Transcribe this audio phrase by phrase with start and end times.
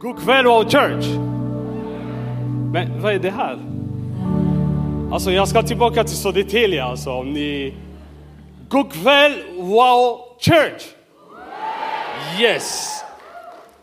[0.00, 1.06] God kväll Wow Church!
[2.72, 3.58] Men vad är det här?
[5.12, 7.74] Alltså jag ska tillbaka till Södertälje alltså om ni...
[8.68, 10.82] God kväll Wow Church!
[12.40, 13.00] Yes!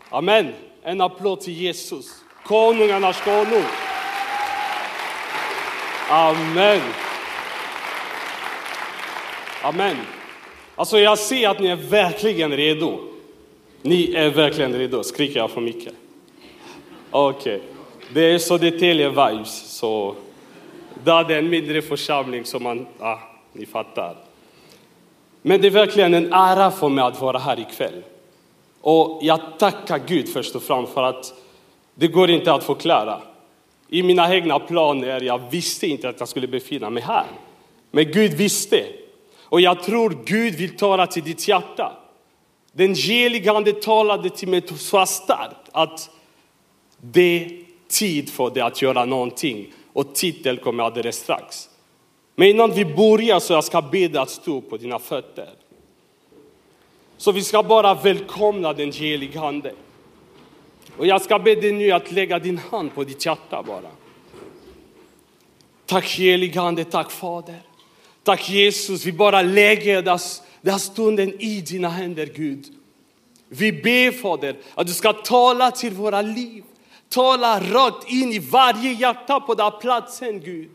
[0.09, 0.53] Amen.
[0.83, 2.05] En applåd till Jesus.
[2.45, 3.65] Konungarnas konung.
[6.09, 6.81] Amen.
[9.63, 9.97] Amen.
[10.75, 12.99] Alltså jag ser att ni är verkligen redo.
[13.81, 15.03] Ni är verkligen redo.
[15.03, 15.93] Skriker jag för mycket?
[17.17, 17.55] Okej.
[17.55, 17.67] Okay.
[18.13, 20.15] Det är Södertälje vibes, så
[21.03, 23.17] det är en mindre församling som man, ah,
[23.53, 24.15] ni fattar.
[25.41, 28.03] Men det är verkligen en ära för mig att vara här ikväll.
[28.81, 31.33] Och jag tackar Gud först och främst för att
[31.95, 33.21] det går inte att förklara.
[33.89, 37.25] I mina egna planer, jag visste inte att jag skulle befinna mig här.
[37.91, 38.85] Men Gud visste.
[39.43, 41.91] Och jag tror Gud vill tala till ditt hjärta.
[42.71, 46.09] Den helige Ande talade till mig så starkt att
[47.11, 47.51] det är
[47.87, 49.73] tid för dig att göra någonting.
[49.93, 51.69] Och titel kommer alldeles strax.
[52.35, 55.49] Men innan vi börjar så jag ska be dig att stå på dina fötter.
[57.17, 59.73] Så vi ska bara välkomna den helige Ande.
[60.97, 63.89] Och jag ska be dig nu att lägga din hand på ditt hjärta bara.
[65.85, 67.59] Tack helige Ande, tack Fader.
[68.23, 72.65] Tack Jesus, vi bara lägger den här stunden i dina händer Gud.
[73.49, 76.63] Vi ber Fader att du ska tala till våra liv.
[77.09, 80.71] Tala rakt in i varje hjärta på den här platsen Gud.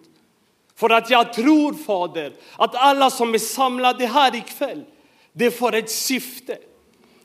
[0.76, 4.84] För att jag tror Fader att alla som är samlade här ikväll,
[5.32, 6.58] det får ett syfte.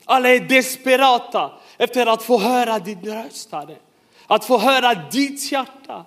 [0.04, 3.76] Alla är desperata efter att få höra din röst, Herre.
[4.26, 6.04] Att få höra ditt hjärta.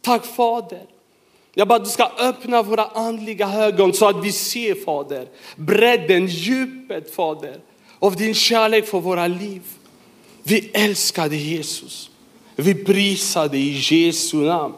[0.00, 0.86] Tack Fader.
[1.54, 7.14] Jag bara du ska öppna våra andliga ögon så att vi ser Fader, bredden, djupet
[7.14, 7.60] Fader
[7.98, 9.62] av din kärlek för våra liv.
[10.42, 12.09] Vi älskar dig Jesus.
[12.60, 14.74] Vi prisar dig i Jesu namn.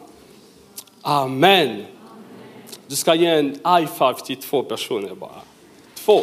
[1.01, 1.85] Amen.
[2.87, 5.41] Du ska ge en high five till två personer bara.
[5.95, 6.21] Två.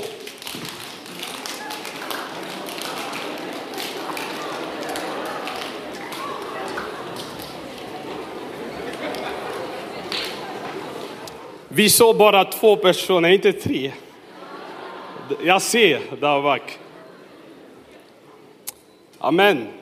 [11.68, 13.92] Vi såg bara två personer, inte tre.
[15.44, 16.78] Jag ser där bak.
[19.18, 19.79] Amen.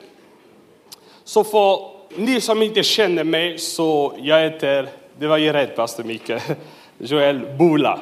[1.29, 1.79] Så för
[2.15, 6.31] ni som inte känner mig så jag heter, det var ju rätt pastor Micke,
[6.97, 7.99] Joel Bula.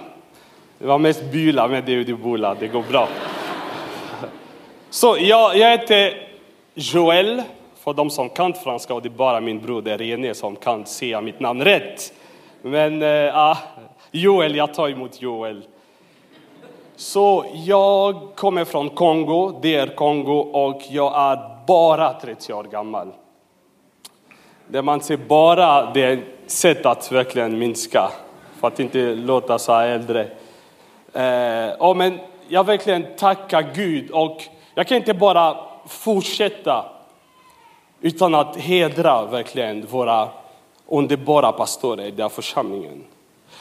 [0.80, 3.08] Det var mest Bula men det är ju Bula, det går bra.
[4.90, 6.30] Så jag, jag heter
[6.74, 7.44] Joel,
[7.84, 11.22] för de som kan franska och det är bara min broder René som kan säga
[11.22, 12.14] mitt namn rätt.
[12.62, 13.58] Men äh,
[14.12, 15.62] Joel, jag tar emot Joel.
[16.96, 23.14] Så jag kommer från Kongo, det är Kongo och jag är bara 30 år gammal.
[24.68, 28.12] Det man ser bara, det är ett sätt att verkligen minska,
[28.60, 30.30] för att inte låta så äldre.
[31.14, 34.44] Eh, och men jag verkligen tackar Gud och
[34.76, 35.58] jag kan inte bara
[35.88, 36.86] fortsätta
[38.02, 40.30] utan att hedra verkligen våra
[40.88, 43.04] underbara pastorer i den här församlingen.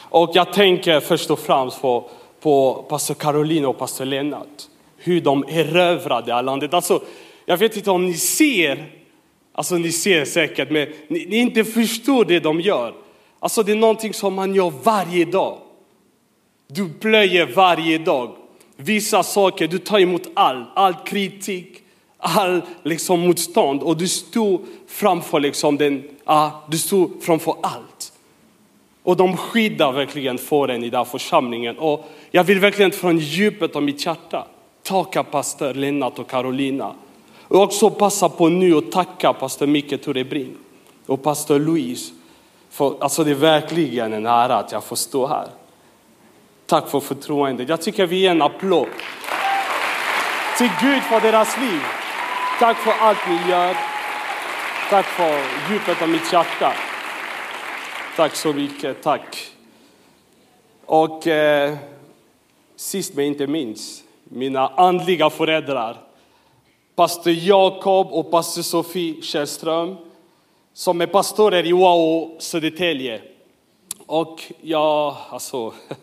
[0.09, 2.09] Och jag tänker först och främst på,
[2.41, 4.63] på pastor Caroline och pastor Lennart.
[4.97, 6.73] Hur de erövrade landet.
[6.73, 7.01] Alltså,
[7.49, 8.85] jag vet inte om ni ser,
[9.53, 12.93] alltså ni ser säkert, men ni, ni inte förstår det de gör.
[13.39, 15.57] Alltså det är någonting som man gör varje dag.
[16.67, 18.35] Du plöjer varje dag.
[18.75, 21.81] Vissa saker, du tar emot all, all kritik,
[22.17, 28.13] all liksom motstånd och du står framför liksom den, ah, du står framför allt.
[29.03, 31.77] Och de skyddar verkligen fåren i den här församlingen.
[31.77, 34.47] Och jag vill verkligen från djupet av mitt hjärta
[34.83, 36.95] tacka pastor Lennart och Carolina.
[37.47, 40.57] Och också passa på nu och tacka pastor Micke Torebring
[41.05, 42.13] och pastor Louise.
[42.69, 45.47] För, alltså det är verkligen en ära att jag får stå här.
[46.65, 47.69] Tack för förtroendet.
[47.69, 48.87] Jag tycker vi ger en applåd
[50.57, 51.81] till Gud för deras liv.
[52.59, 53.77] Tack för allt ni gör.
[54.89, 55.39] Tack för
[55.71, 56.73] djupet av mitt hjärta.
[58.15, 59.51] Tack så mycket, tack.
[60.85, 61.77] Och eh,
[62.75, 66.06] sist men inte minst, mina andliga föräldrar.
[66.97, 69.95] Pastor Jakob och pastor Sofie Källström
[70.73, 73.21] som är pastorer i Wow Södertälje.
[74.05, 75.73] Och jag, alltså,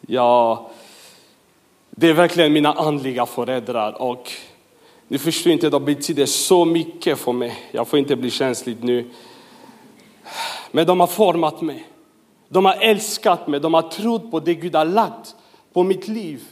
[0.00, 0.70] ja,
[1.90, 4.32] det är verkligen mina andliga föräldrar och
[5.08, 7.58] ni förstår inte, de betyder så mycket för mig.
[7.72, 9.10] Jag får inte bli känslig nu.
[10.70, 11.88] Men de har format mig.
[12.48, 15.36] De har älskat mig, de har trott på det Gud har lagt
[15.72, 16.42] på mitt liv.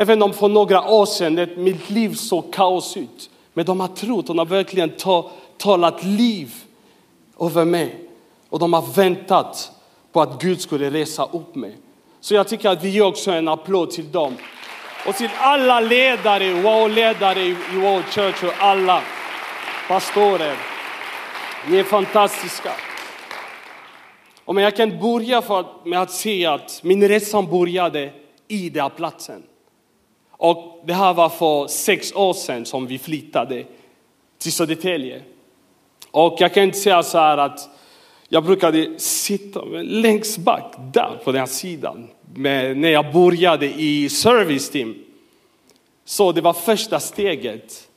[0.00, 3.30] Även om för några år sedan mitt liv såg kaos ut.
[3.54, 6.54] Men de har trott, de har verkligen ta, talat liv
[7.40, 8.08] över mig.
[8.48, 9.72] Och de har väntat
[10.12, 11.76] på att Gud skulle resa upp mig.
[12.20, 14.36] Så jag tycker att vi ger också en applåd till dem.
[15.06, 19.02] Och till alla ledare, wow-ledare i Wow Church och alla
[19.88, 20.56] pastorer.
[21.68, 22.72] Ni är fantastiska.
[24.44, 28.12] Och men jag kan börja för med att säga att min resa började
[28.48, 29.42] i den platsen.
[30.38, 33.64] Och det här var för sex år sedan som vi flyttade
[34.38, 35.22] till Södertälje.
[36.10, 37.68] Och jag kan inte säga så här att
[38.28, 44.08] jag brukade sitta längst bak där på den här sidan Men när jag började i
[44.08, 44.94] service team.
[46.04, 47.88] Så det var första steget.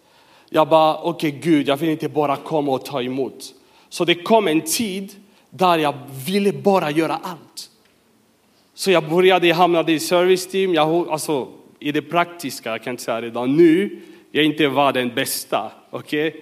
[0.50, 3.54] Jag bara, okej okay, Gud, jag vill inte bara komma och ta emot.
[3.90, 5.16] Så det kom en tid
[5.50, 5.94] där jag
[6.26, 7.70] ville bara göra allt.
[8.74, 11.48] Så jag började, jag hamnade i service team, jag, alltså
[11.82, 14.00] i det praktiska, jag kan inte säga redan nu,
[14.32, 15.72] jag inte var den bästa.
[15.92, 16.34] Okay?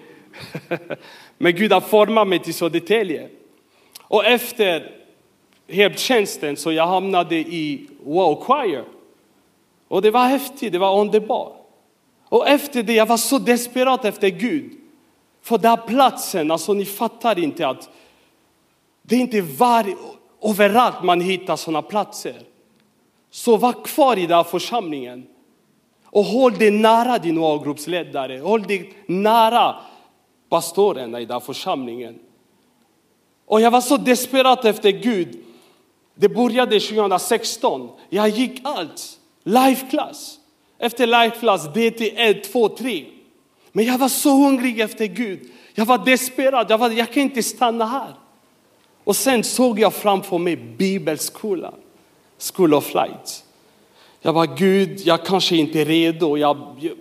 [1.38, 3.30] Men Gud har format mig till Södertälje.
[4.02, 4.92] Och efter
[5.68, 8.84] heltjänsten så jag hamnade i Wow Choir.
[9.88, 11.56] Och det var häftigt, det var underbart.
[12.24, 14.72] Och efter det, jag var så desperat efter Gud.
[15.42, 17.90] För den platsen, alltså ni fattar inte att
[19.02, 19.96] det är inte var,
[20.44, 22.36] överallt man hittar sådana platser.
[23.32, 25.28] Så var kvar i den här församlingen.
[26.04, 29.76] Och håll dig nära din A-gruppsledare, håll dig nära
[30.50, 32.20] pastorerna i den här församlingen.
[33.46, 35.38] Och jag var så desperat efter Gud.
[36.16, 37.90] Det började 2016.
[38.10, 39.20] Jag gick allt.
[39.44, 40.40] Life class.
[40.80, 43.06] Efter life class, DT 1, 2, 3.
[43.72, 45.40] Men jag var så hungrig efter Gud.
[45.74, 46.70] Jag var desperat.
[46.70, 48.14] Jag, var, jag kan inte stanna här.
[49.04, 51.74] Och sen såg jag framför mig bibelskolan.
[52.40, 53.44] School of Light.
[54.22, 56.38] Jag var Gud, jag kanske inte är redo.
[56.38, 56.94] Jag, jag,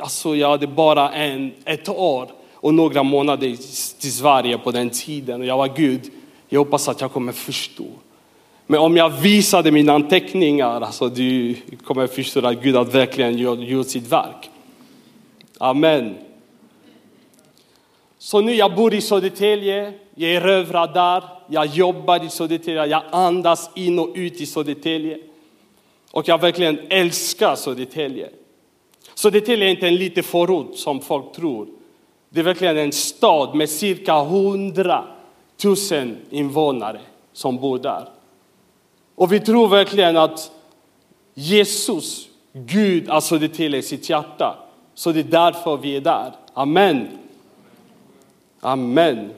[0.00, 3.56] alltså jag hade bara en, ett år och några månader
[4.00, 5.40] till Sverige på den tiden.
[5.40, 6.10] Och jag var Gud,
[6.48, 7.86] jag hoppas att jag kommer förstå.
[8.66, 13.86] Men om jag visade mina anteckningar, alltså du kommer förstå att Gud har verkligen gjort
[13.86, 14.50] sitt verk.
[15.58, 16.14] Amen.
[18.18, 23.02] Så nu jag bor i Södertälje, jag är rövrad där, jag jobbar i Södertälje, jag
[23.10, 25.18] andas in och ut i Södertälje.
[26.10, 28.30] Och jag verkligen älskar Södertälje.
[29.14, 31.68] Södertälje är inte en liten förort som folk tror.
[32.28, 35.04] Det är verkligen en stad med cirka 100
[35.64, 35.76] 000
[36.30, 37.00] invånare
[37.32, 38.08] som bor där.
[39.14, 40.50] Och vi tror verkligen att
[41.34, 44.58] Jesus, Gud, har Södertälje i sitt hjärta.
[44.94, 46.32] Så det är därför vi är där.
[46.54, 47.08] Amen.
[48.60, 49.30] Amen.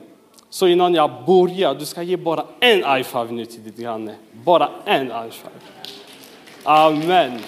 [0.53, 4.15] Så innan jag börjar, du ska ge bara en high five nu till ditt granne.
[4.31, 5.33] Bara en high.
[6.63, 7.39] Amen.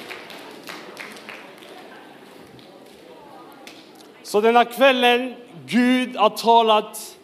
[4.24, 5.36] Så denna kvällen,
[5.66, 7.18] Gud har talat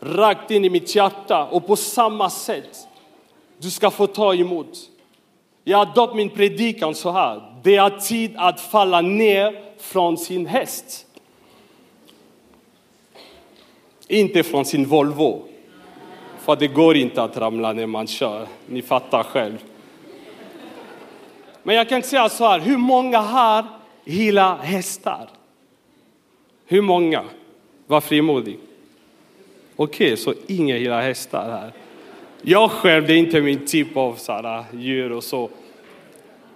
[0.00, 2.88] rakt in i mitt hjärta och på samma sätt
[3.58, 4.78] du ska få ta emot.
[5.64, 7.60] Jag har döpt min predikan så här.
[7.62, 11.05] Det är tid att falla ner från sin häst.
[14.08, 15.44] Inte från sin Volvo.
[16.38, 18.46] För det går inte att ramla när man kör.
[18.66, 19.64] Ni fattar själv.
[21.62, 23.64] Men jag kan säga så här, hur många här
[24.04, 25.28] gillar hästar?
[26.66, 27.24] Hur många?
[27.86, 28.58] Var frimodig.
[29.76, 31.72] Okej, okay, så ingen gillar hästar här.
[32.42, 35.50] Jag själv, det är inte min typ av sådana äh, djur och så.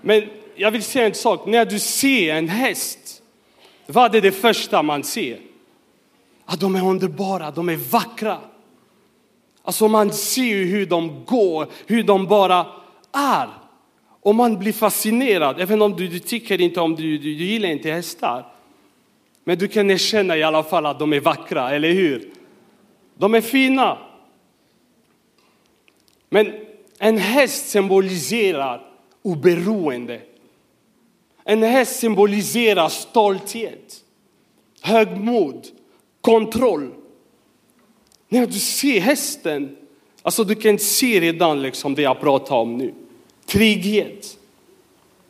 [0.01, 0.23] Men
[0.55, 3.23] jag vill säga en sak, när du ser en häst,
[3.87, 5.39] vad är det första man ser?
[6.51, 8.39] Att de är underbara, de är vackra.
[9.63, 12.67] Alltså man ser hur de går, hur de bara
[13.13, 13.49] är.
[14.21, 17.69] Och man blir fascinerad, även om du, du tycker inte om, du, du, du gillar
[17.69, 18.47] inte hästar.
[19.45, 22.31] Men du kan erkänna i alla fall att de är vackra, eller hur?
[23.19, 23.99] De är fina.
[26.29, 26.53] Men
[26.99, 28.87] en häst symboliserar
[29.23, 30.21] oberoende.
[31.45, 34.05] En häst symboliserar stolthet,
[34.83, 35.67] högmod,
[36.21, 36.91] kontroll.
[38.29, 39.77] När du ser hästen,
[40.23, 42.95] alltså du kan se redan liksom det jag pratar om nu.
[43.47, 44.39] Trygghet.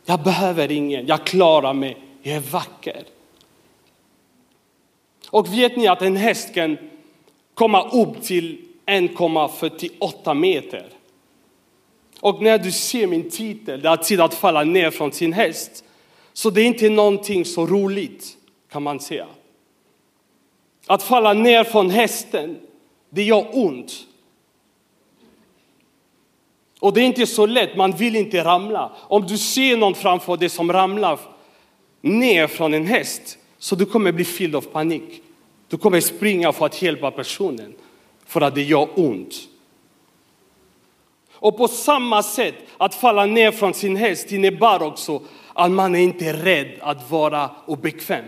[0.05, 3.03] Jag behöver ingen, jag klarar mig, jag är vacker.
[5.27, 6.77] Och vet ni att en häst kan
[7.53, 10.85] komma upp till 1,48 meter?
[12.19, 15.83] Och när du ser min titel, det är tid att falla ner från sin häst,
[16.33, 18.37] så det är inte någonting så roligt
[18.71, 19.27] kan man säga.
[20.91, 22.59] Att falla ner från hästen,
[23.09, 23.93] det gör ont.
[26.79, 28.91] Och det är inte så lätt, man vill inte ramla.
[28.97, 31.19] Om du ser någon framför dig som ramlar
[32.01, 35.23] ner från en häst Så du kommer bli fylld av panik.
[35.67, 37.73] Du kommer springa för att hjälpa personen,
[38.25, 39.33] för att det gör ont.
[41.33, 45.21] Och på samma sätt, att falla ner från sin häst innebär också
[45.53, 48.25] att man är inte är rädd att vara obekväm.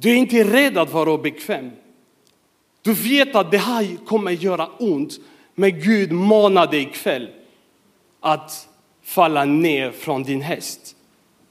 [0.00, 1.70] Du är inte rädd att vara obekväm.
[2.82, 5.12] Du vet att det här kommer göra ont,
[5.54, 7.28] men Gud manar dig ikväll
[8.20, 8.68] att
[9.02, 10.96] falla ner från din häst.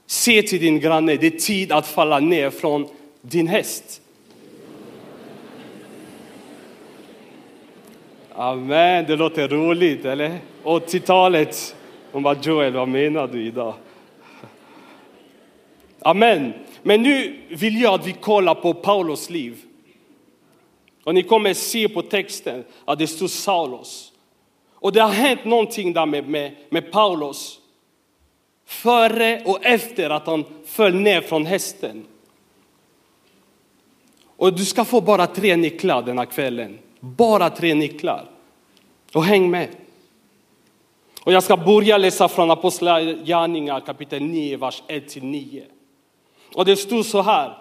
[0.06, 2.88] Se till din granne, det är tid att falla ner från
[3.20, 4.02] din häst.
[8.34, 10.38] Amen, det låter roligt, eller?
[10.64, 11.76] 80-talet.
[12.12, 13.74] Hon bara, Joel, vad menar du idag?
[16.00, 16.52] Amen.
[16.82, 19.64] Men nu vill jag att vi kollar på Paulus liv.
[21.04, 24.12] Och ni kommer se på texten att det står Saulos.
[24.72, 27.58] Och det har hänt någonting där med, med, med Paulus.
[28.66, 32.04] Före och efter att han föll ner från hästen.
[34.36, 36.78] Och du ska få bara tre nycklar den här kvällen.
[37.00, 38.30] Bara tre nycklar.
[39.12, 39.68] Och häng med.
[41.22, 45.62] Och jag ska börja läsa från Apostlagärningarna kapitel 9, vers 1-9.
[46.54, 47.58] Och det stod så här.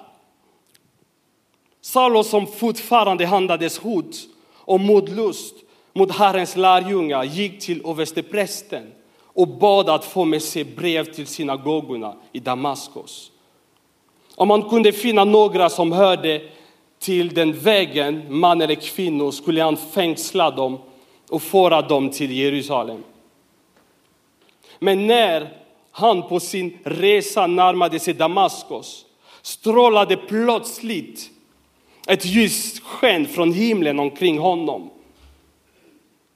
[1.81, 4.15] Saulus som fortfarande handlades hot
[4.55, 5.55] och modlust
[5.93, 8.91] mot Herrens lärjungar gick till översteprästen
[9.23, 13.31] och bad att få med sig brev till synagogorna i Damaskus.
[14.35, 16.41] Om man kunde finna några som hörde
[16.99, 20.77] till den vägen, man eller kvinnor, skulle han fängsla dem
[21.29, 23.03] och föra dem till Jerusalem.
[24.79, 25.66] Men när
[25.97, 29.05] han på sin resa närmade sig Damaskus
[29.41, 31.29] strålade plötsligt
[32.07, 34.89] ett ljust sken från himlen omkring honom.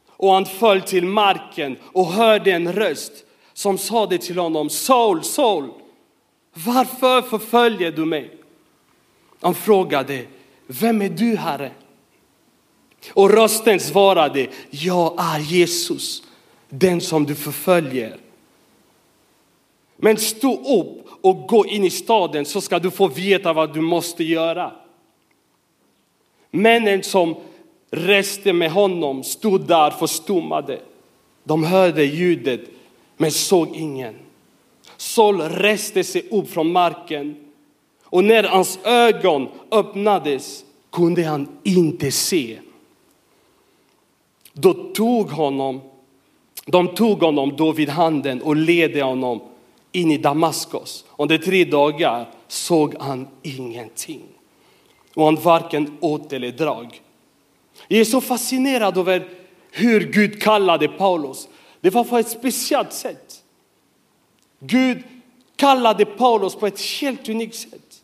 [0.07, 3.11] Och han föll till marken och hörde en röst
[3.53, 5.69] som sade till honom, Saul, Saul,
[6.53, 8.37] varför förföljer du mig?
[9.41, 10.25] Han frågade,
[10.67, 11.71] vem är du, Herre?
[13.13, 16.23] Och rösten svarade, jag är Jesus,
[16.69, 18.20] den som du förföljer.
[20.03, 23.81] Men stå upp och gå in i staden så ska du få veta vad du
[23.81, 24.71] måste göra.
[26.51, 27.35] Männen som
[27.89, 30.79] reste med honom stod där förstummade.
[31.43, 32.61] De hörde ljudet
[33.17, 34.15] men såg ingen.
[34.97, 37.35] Sol reste sig upp från marken
[38.03, 42.59] och när hans ögon öppnades kunde han inte se.
[44.53, 45.81] Då tog honom,
[46.65, 49.41] de tog honom då vid handen och ledde honom
[49.91, 51.05] in i Damaskus.
[51.17, 54.21] Under tre dagar såg han ingenting.
[55.13, 57.01] Och han varken åt eller drag.
[57.87, 59.27] Jag är så fascinerad över
[59.71, 61.47] hur Gud kallade Paulus.
[61.81, 63.43] Det var på ett speciellt sätt.
[64.59, 65.03] Gud
[65.55, 68.01] kallade Paulus på ett helt unikt sätt.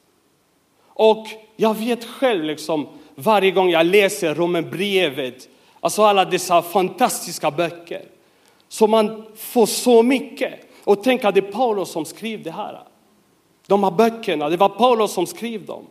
[0.88, 8.06] Och jag vet själv, liksom, varje gång jag läser Romarbrevet, alltså alla dessa fantastiska böcker,
[8.70, 10.67] så man får så mycket.
[10.88, 12.84] Och tänk att det är Paulus som skrev det här.
[13.68, 15.86] De här böckerna, det var Paulus som skrev dem.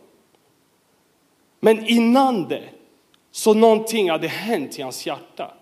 [1.59, 2.63] Men innan det
[3.31, 5.53] så någonting hade hänt i hans hjärta.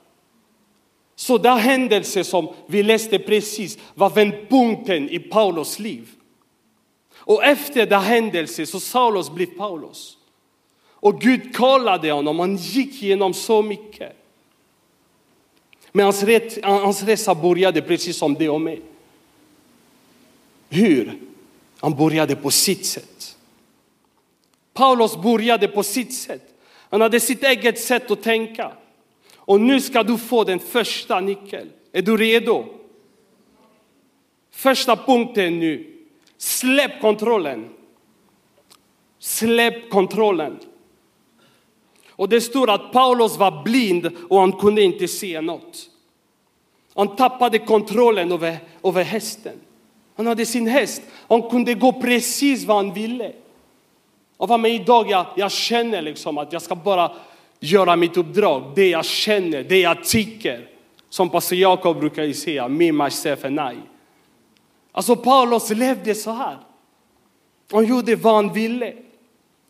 [1.16, 6.10] Så den händelse som vi läste precis var vändpunkten i Paulus liv.
[7.16, 10.18] Och efter den händelsen så Saulus blev Paulus.
[10.90, 14.14] Och Gud kallade honom, han gick igenom så mycket.
[15.92, 16.24] Men hans,
[16.64, 18.82] hans resa började precis som det och mig.
[20.76, 21.20] Hur?
[21.80, 23.38] Han började på sitt sätt.
[24.74, 26.54] Paulus började på sitt sätt.
[26.90, 28.72] Han hade sitt eget sätt att tänka.
[29.36, 31.70] Och nu ska du få den första nyckeln.
[31.92, 32.66] Är du redo?
[34.52, 35.94] Första punkten nu.
[36.38, 37.70] Släpp kontrollen.
[39.20, 40.60] Släpp kontrollen.
[42.10, 45.90] Och det står att Paulus var blind och han kunde inte se något.
[46.94, 49.60] Han tappade kontrollen över, över hästen.
[50.16, 51.02] Han hade sin häst.
[51.28, 53.34] Han kunde gå precis vad han ville.
[54.38, 57.12] Och vad med idag, jag, jag känner liksom att jag ska bara
[57.60, 60.68] göra mitt uppdrag, det jag känner, det jag tycker.
[61.10, 63.78] Som pastor Jakob brukar säga, me, myself and I.
[64.92, 66.58] Alltså Paulus levde så här.
[67.72, 68.94] Han gjorde vad han ville.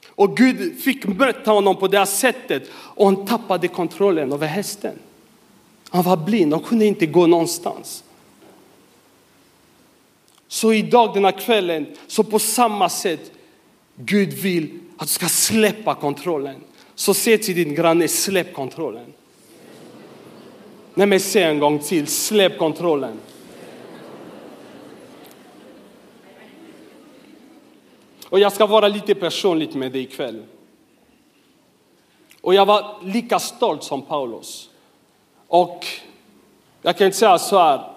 [0.09, 4.99] Och Gud fick möta honom på det här sättet och han tappade kontrollen över hästen.
[5.89, 8.03] Han var blind, han kunde inte gå någonstans.
[10.55, 13.31] Så idag den här kvällen, så på samma sätt,
[13.95, 16.63] Gud vill att du ska släppa kontrollen.
[16.95, 19.13] Så säg till din granne, släpp kontrollen.
[20.93, 23.19] Nej men säg en gång till, släpp kontrollen.
[28.29, 30.43] Och jag ska vara lite personligt med dig ikväll.
[32.41, 34.69] Och jag var lika stolt som Paulus.
[35.47, 35.85] Och
[36.81, 37.94] jag kan säga så här,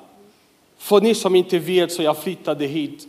[0.79, 3.09] för ni som inte vet så jag flyttade hit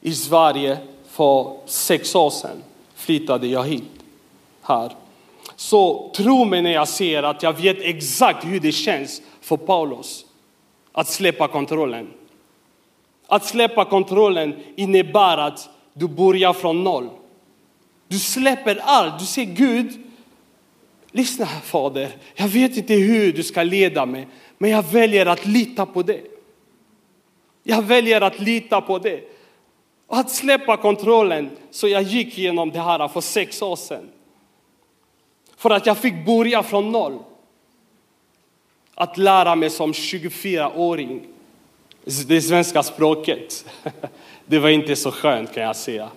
[0.00, 2.62] i Sverige för sex år sedan.
[2.94, 3.84] Flyttade jag hit
[4.62, 4.92] här.
[5.56, 10.24] Så tro mig när jag säger att jag vet exakt hur det känns för Paulus
[10.92, 12.08] att släppa kontrollen.
[13.26, 17.08] Att släppa kontrollen innebär att du börjar från noll.
[18.08, 19.18] Du släpper allt.
[19.18, 19.92] Du säger Gud,
[21.10, 25.46] lyssna här Fader, jag vet inte hur du ska leda mig, men jag väljer att
[25.46, 26.24] lita på dig.
[27.62, 29.20] Jag väljer att lita på det.
[30.06, 34.08] Och att släppa kontrollen, så jag gick igenom det här för sex år sedan.
[35.56, 37.18] För att jag fick börja från noll.
[38.94, 41.26] Att lära mig som 24-åring
[42.28, 43.64] det svenska språket.
[44.46, 46.08] Det var inte så skönt kan jag säga.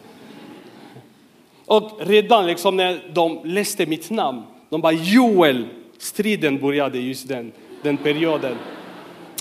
[1.66, 5.68] Och redan liksom när de läste mitt namn, de bara Joel,
[5.98, 7.52] striden började just den,
[7.84, 8.58] den perioden.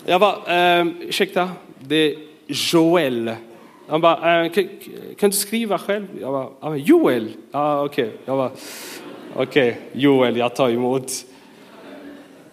[0.06, 3.34] Jag var, eh, ursäkta, det är Joel.
[3.88, 4.68] Han bara, äh, kan,
[5.18, 6.06] kan, du skriva själv?
[6.20, 7.28] Jag bara, Joel?
[7.50, 8.18] Ah, Okej, okay.
[8.24, 8.50] jag bara,
[9.36, 11.12] okej, okay, Joel, jag tar emot.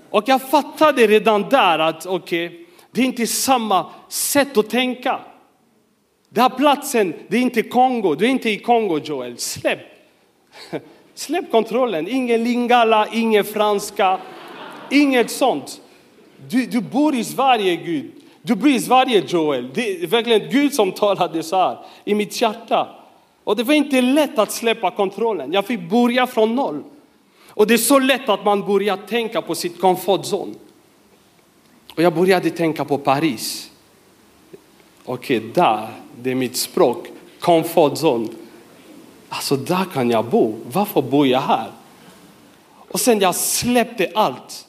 [0.10, 5.20] Och jag fattade redan där att okej, okay, det är inte samma sätt att tänka.
[6.30, 8.16] Den här platsen, det är inte Kongo.
[8.16, 9.38] Du är inte i Kongo, Joel.
[9.38, 9.80] Släpp.
[11.16, 12.08] Släpp kontrollen.
[12.08, 14.20] Ingen lingala, ingen franska,
[14.92, 15.82] inget sånt.
[16.50, 18.12] Du, du bor i Sverige, Gud.
[18.48, 19.70] Du bryr varje Sverige, Joel.
[19.74, 22.88] Det är verkligen Gud som talade så här i mitt hjärta.
[23.44, 25.54] Och det var inte lätt att släppa kontrollen.
[25.54, 26.84] Jag fick börja från noll.
[27.48, 30.56] Och det är så lätt att man börjar tänka på sitt komfortzon.
[31.96, 33.72] Och jag började tänka på Paris.
[35.06, 35.88] Okej, okay, där,
[36.22, 37.08] det är mitt språk,
[37.40, 38.28] comfort zone.
[39.30, 41.72] Alltså där kan jag bo, varför bor jag här?
[42.92, 44.68] Och sen jag släppte allt.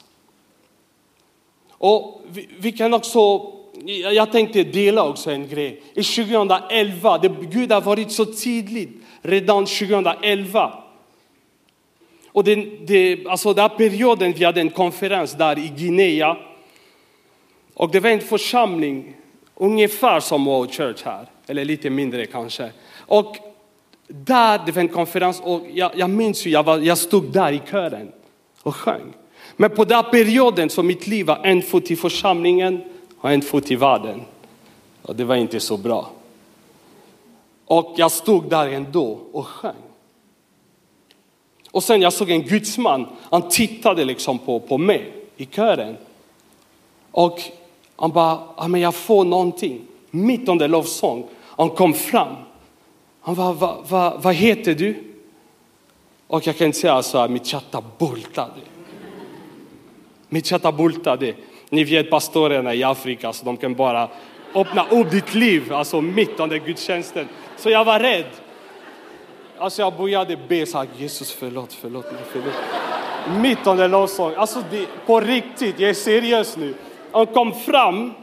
[1.71, 3.53] Och vi, vi kan också,
[3.85, 5.81] jag tänkte dela också en grej.
[5.93, 8.89] I 2011, det, Gud har varit så tydligt
[9.21, 10.73] redan 2011.
[12.31, 16.37] Och den, det, alltså den perioden vi hade en konferens där i Guinea.
[17.73, 19.15] Och det var en församling
[19.55, 22.71] ungefär som World Church här, eller lite mindre kanske.
[22.97, 23.37] Och
[24.07, 27.51] där, det var en konferens och jag, jag minns ju, jag, var, jag stod där
[27.51, 28.11] i kören
[28.61, 29.13] och sjöng.
[29.55, 32.83] Men på den perioden så mitt liv var en fot i församlingen
[33.21, 34.21] och en fot i världen.
[35.01, 36.09] Och det var inte så bra.
[37.65, 39.73] Och jag stod där ändå och sjöng.
[41.71, 45.97] Och sen jag såg en gudsman, han tittade liksom på, på mig i kören.
[47.11, 47.41] Och
[47.95, 49.81] han bara, ja, men jag får någonting.
[50.11, 51.27] Mitt under lovsång.
[51.41, 52.35] Han kom fram.
[53.21, 55.03] Han bara, vad va, vad heter du?
[56.27, 58.61] Och jag kan säga så här, mitt hjärta bultade.
[60.29, 61.33] Mitt hjärta bultade.
[61.69, 64.09] Ni vet pastorerna i Afrika, så de kan bara
[64.55, 67.27] öppna upp ditt liv, alltså mitt under gudstjänsten.
[67.57, 68.25] Så jag var rädd.
[69.57, 72.53] Alltså jag började be så här, Jesus förlåt, förlåt mig, förlåt.
[73.41, 74.33] Mitt under lovsång.
[74.37, 76.73] Alltså det, på riktigt, jag är seriös nu.
[77.11, 78.13] Han kom fram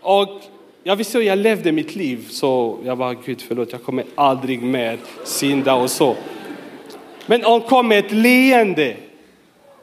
[0.00, 0.40] och
[0.82, 2.26] jag visste hur jag levde mitt liv.
[2.30, 6.16] Så jag bara, Gud förlåt, jag kommer aldrig mer synda och så.
[7.26, 8.96] Men hon kom med ett leende.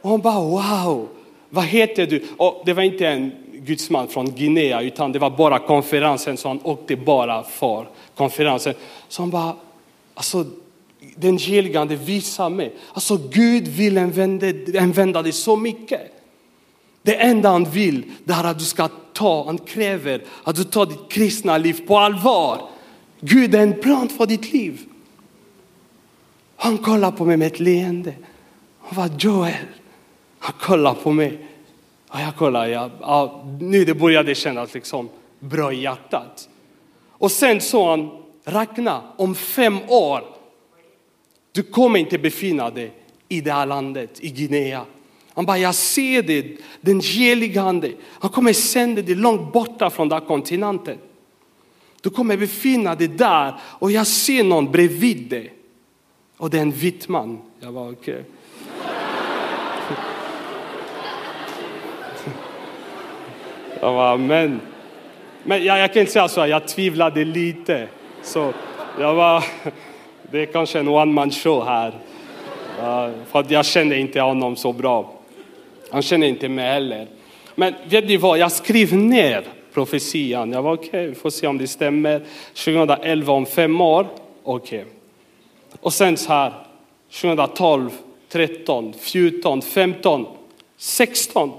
[0.01, 1.07] Och hon bara wow,
[1.55, 2.23] vad heter du?
[2.37, 6.59] Och det var inte en gudsman från Guinea utan det var bara konferensen så han
[6.63, 8.73] åkte bara för konferensen.
[9.07, 9.55] Så han bara,
[10.13, 10.45] alltså
[11.15, 12.73] den helige ande visar mig.
[12.93, 14.47] Alltså Gud vill använda,
[14.79, 16.01] använda dig så mycket.
[17.01, 20.85] Det enda han vill det är att du ska ta, han kräver att du tar
[20.85, 22.61] ditt kristna liv på allvar.
[23.19, 24.81] Gud är en plan för ditt liv.
[26.55, 28.13] Han kollar på mig med ett leende.
[28.79, 29.53] Han var Joel.
[30.45, 31.47] Han kollade på mig.
[32.09, 36.49] Och jag kollade, ja, ja, nu det började kännas liksom bra i hjärtat.
[37.09, 38.09] Och sen sa han,
[38.43, 40.23] räkna om fem år,
[41.51, 42.91] du kommer inte befinna dig
[43.29, 44.85] i det här landet, i Guinea.
[45.33, 47.91] Han bara, jag ser det, den helige ande.
[48.19, 50.97] Han kommer sända dig långt borta från den här kontinenten.
[52.01, 55.53] Du kommer befinna dig där och jag ser någon bredvid dig.
[56.37, 57.41] Och det är en vit man.
[57.59, 58.13] Jag var okej.
[58.13, 58.34] Okay.
[63.85, 64.61] Jag bara, men.
[65.43, 67.87] Men jag, jag kan inte säga så, jag tvivlade lite.
[68.23, 68.53] Så
[68.99, 69.43] jag var,
[70.31, 71.87] det är kanske en one man show här.
[71.87, 75.13] Uh, för att jag kände inte honom så bra.
[75.91, 77.07] Han känner inte mig heller.
[77.55, 79.43] Men vet ni vad, jag skrev ner
[79.73, 80.51] profetian.
[80.51, 82.21] Jag var okej, okay, vi får se om det stämmer.
[82.53, 84.07] 2011 om fem år
[84.43, 84.81] okej.
[84.81, 84.91] Okay.
[85.79, 86.53] Och sen så här,
[87.21, 87.89] 2012,
[88.29, 90.25] 13, 14, 15,
[90.77, 91.51] 16.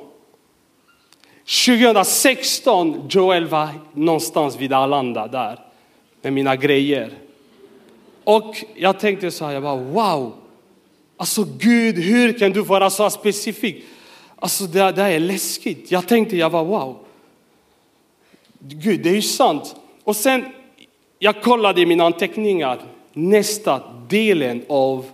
[1.47, 5.59] 2016, Joel var någonstans vid Arlanda där
[6.23, 7.11] med mina grejer.
[8.25, 10.35] Och jag tänkte så här, jag bara wow,
[11.17, 13.85] alltså Gud, hur kan du vara så specifik?
[14.37, 15.91] Alltså det, det är läskigt.
[15.91, 16.99] Jag tänkte, jag var wow.
[18.59, 19.77] Gud, det är ju sant.
[20.05, 20.45] Och sen,
[21.19, 22.79] jag kollade i mina anteckningar,
[23.13, 25.05] nästa delen av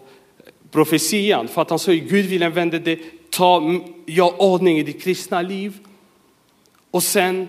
[0.70, 2.98] profetian, för att han sa Gud vill använda det,
[3.30, 5.78] ta, gör ordning i ditt kristna liv
[6.92, 7.48] och sen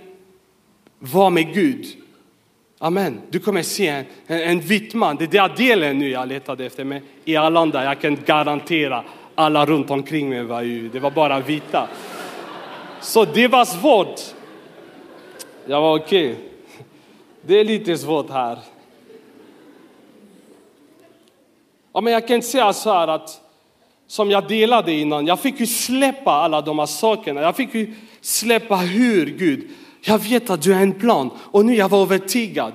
[0.99, 1.85] var med Gud.
[2.79, 3.21] Amen.
[3.29, 5.15] Du kommer se en, en, en vit man.
[5.15, 6.83] Det är den delen nu jag letade efter.
[6.83, 9.03] Men i Arlanda, jag kan garantera
[9.35, 11.87] alla runt omkring mig var ju, det var bara vita.
[13.01, 14.21] Så det var svårt.
[15.65, 16.31] Jag var okej.
[16.31, 16.43] Okay.
[17.41, 18.57] Det är lite svårt här.
[21.93, 23.42] Ja, men jag kan säga så här att
[24.07, 27.41] som jag delade innan, jag fick ju släppa alla de här sakerna.
[27.41, 29.69] Jag fick ju släppa hur Gud,
[30.01, 32.73] jag vet att du har en plan och nu jag var övertygad.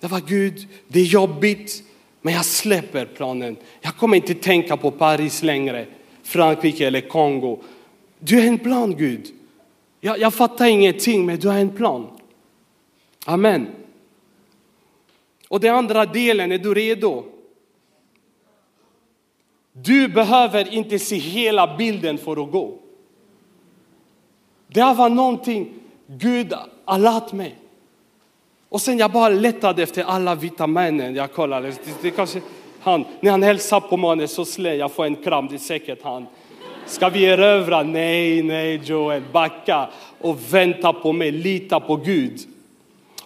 [0.00, 1.82] Det var Gud, det är jobbigt,
[2.22, 3.56] men jag släpper planen.
[3.80, 5.86] Jag kommer inte tänka på Paris längre,
[6.22, 7.62] Frankrike eller Kongo.
[8.18, 9.26] Du har en plan Gud.
[10.00, 12.06] Jag, jag fattar ingenting, men du har en plan.
[13.24, 13.68] Amen.
[15.48, 17.24] Och den andra delen, är du redo?
[19.72, 22.78] Du behöver inte se hela bilden för att gå.
[24.68, 25.74] Det var någonting
[26.06, 26.54] Gud
[26.84, 27.54] har lärt mig.
[28.68, 31.14] Och sen jag bara letade efter alla vita männen.
[31.14, 32.40] Jag kollade, det, det kanske
[32.80, 36.02] han, när han hälsar på mig så slår jag får en kram, det är säkert
[36.02, 36.26] han.
[36.86, 37.82] Ska vi erövra?
[37.82, 39.88] Nej, nej Joel, backa
[40.20, 42.40] och vänta på mig, lita på Gud.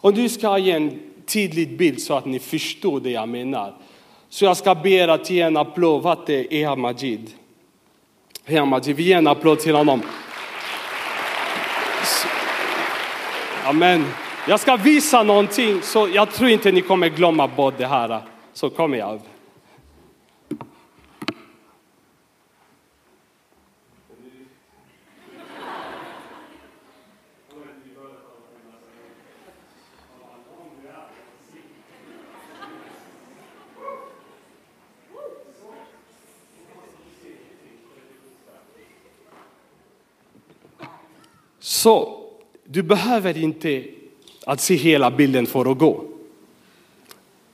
[0.00, 3.74] Och nu ska jag ge en tydlig bild så att ni förstår det jag menar.
[4.28, 6.02] Så jag ska be er att ge en applåd.
[6.02, 7.30] Vart är Eha Majid?
[8.46, 10.02] Eha Majid, vi ger en applåd till honom.
[13.64, 14.04] Amen.
[14.48, 18.20] Jag ska visa någonting, så jag tror inte ni kommer glömma bort det här.
[18.52, 19.20] Så kommer jag.
[41.66, 42.24] Så
[42.64, 43.84] du behöver inte
[44.44, 46.04] att se hela bilden för att gå.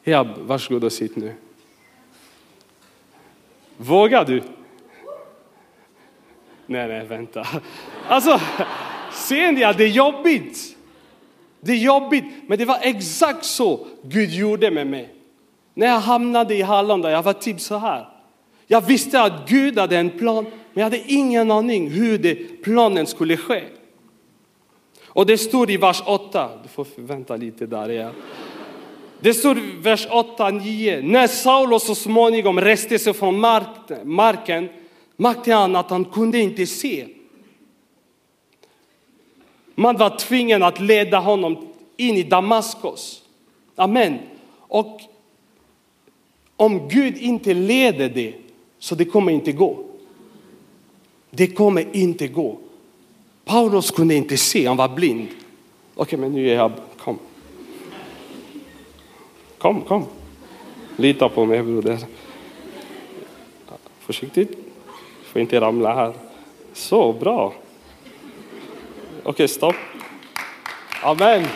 [0.05, 1.35] Ja, varsågod och sitt nu.
[3.77, 4.43] Vågar du?
[6.67, 7.47] Nej, nej, vänta.
[8.09, 8.41] Alltså,
[9.13, 10.77] ser ni att det är jobbigt?
[11.61, 15.15] Det är jobbigt, men det var exakt så Gud gjorde med mig.
[15.75, 18.09] När jag hamnade i Halland, jag var typ så här.
[18.67, 23.07] Jag visste att Gud hade en plan, men jag hade ingen aning hur det planen
[23.07, 23.63] skulle ske.
[25.15, 27.89] Och det står i vers 8, du får vänta lite där.
[27.89, 28.11] Ja.
[29.21, 31.03] Det står i vers 8, 9.
[31.03, 33.41] När Saulus så småningom reste sig från
[34.05, 34.69] marken
[35.17, 37.07] märkte han att han kunde inte se.
[39.75, 43.23] Man var tvungen att leda honom in i Damaskus.
[43.77, 44.19] Amen.
[44.59, 45.01] Och
[46.57, 48.35] om Gud inte leder det,
[48.79, 49.85] så det kommer inte gå.
[51.31, 52.59] Det kommer inte gå.
[53.45, 55.29] Paulus kunde inte se, han var blind.
[55.95, 57.19] Okej, men nu är jag, kom.
[59.59, 60.07] Kom, kom.
[60.97, 61.99] Lita på mig broder.
[64.01, 64.59] Försiktigt,
[65.25, 66.13] får inte ramla här.
[66.73, 67.53] Så bra.
[69.23, 69.77] Okej, stopp.
[71.03, 71.47] Amen.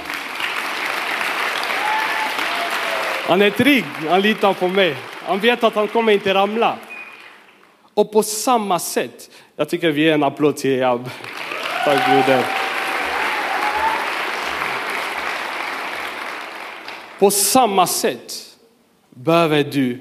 [3.29, 4.97] Han är trygg, han litar på mig.
[5.23, 6.79] Han vet att han kommer inte ramla.
[7.95, 11.11] Och på samma sätt, jag tycker vi ger en applåd till Ejab.
[11.87, 12.47] Tack broder.
[17.19, 18.57] På samma sätt
[19.11, 19.99] behöver du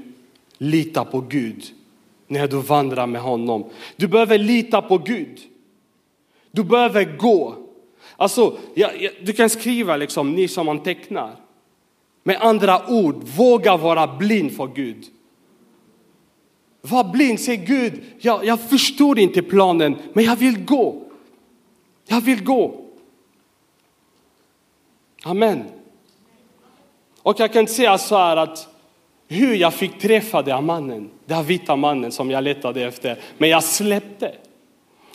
[0.57, 1.63] lita på Gud
[2.27, 3.69] när du vandrar med honom.
[3.95, 5.39] Du behöver lita på Gud.
[6.51, 7.55] Du behöver gå.
[8.17, 11.35] Alltså, ja, ja, du kan skriva liksom, ni som man tecknar.
[12.23, 15.05] Med andra ord, våga vara blind för Gud.
[16.81, 21.04] Var blind, säg Gud, jag, jag förstår inte planen, men jag vill gå.
[22.07, 22.81] Jag vill gå.
[25.23, 25.63] Amen.
[27.21, 28.67] Och jag kan säga så här att
[29.27, 33.63] hur jag fick träffa den mannen, den vita mannen som jag letade efter, men jag
[33.63, 34.35] släppte.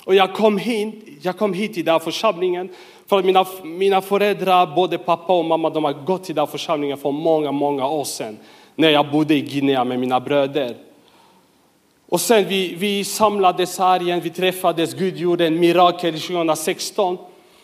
[0.04, 2.68] Och jag kom hit, jag kom hit i den församlingen
[3.06, 7.10] för mina, mina föräldrar, både pappa och mamma, de har gått i den församlingen för
[7.10, 8.38] många, många år sedan.
[8.74, 10.76] när jag bodde i Guinea med mina bröder.
[12.10, 17.18] Och sen vi, vi samlades här igen, vi träffades, Gud gjorde en mirakel 2016.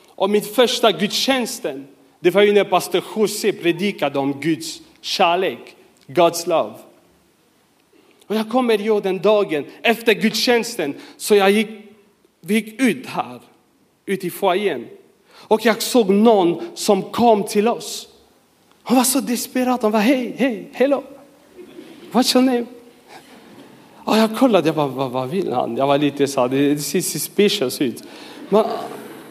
[0.06, 1.86] Och min första gudstjänsten,
[2.20, 6.74] det var ju när pastor José predikade om Guds kärlek, God's love.
[8.26, 11.68] Och jag kommer ihåg den dagen efter gudstjänsten så jag gick,
[12.40, 13.40] vi gick ut här,
[14.06, 14.86] ut i foajén.
[15.32, 18.08] Och jag såg någon som kom till oss.
[18.82, 21.02] Han var så desperat, han var hej, hej, hello.
[22.12, 22.75] What's your name?
[24.06, 25.76] Och jag kollade, jag bara, vad, vad vill han?
[25.76, 28.02] Jag var lite så här, det ser suspicious ut.
[28.48, 28.64] Men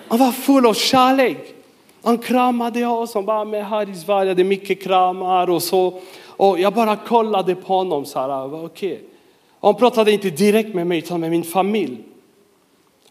[0.08, 1.56] han var full av kärlek.
[2.04, 6.02] Han kramade oss, han bara, men här i Sverige det är mycket kramar och så.
[6.28, 8.94] Och jag bara kollade på honom så här, okej.
[8.94, 9.08] Okay.
[9.62, 11.98] Han pratade inte direkt med mig utan med min familj.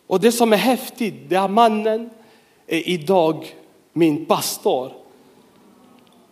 [0.07, 2.11] Och det som är häftigt, det är mannen
[2.66, 3.55] är idag
[3.92, 4.92] min pastor.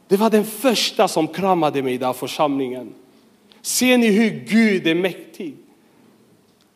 [0.09, 2.95] Det var den första som kramade mig i den församlingen.
[3.63, 5.57] Ser ni hur Gud är mäktig?